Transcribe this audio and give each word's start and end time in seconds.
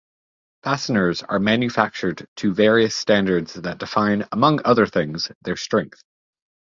Fasteners 0.63 1.21
are 1.21 1.37
manufactured 1.37 2.27
to 2.37 2.55
various 2.55 2.95
standards 2.95 3.53
that 3.53 3.77
define, 3.77 4.27
among 4.31 4.59
other 4.65 4.87
things, 4.87 5.31
their 5.43 5.55
strength. 5.55 6.01